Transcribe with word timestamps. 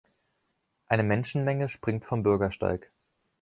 Eine 0.87 1.03
Menschenmenge 1.03 1.69
springt 1.69 2.05
vom 2.05 2.23
Bürgersteig. 2.23 2.89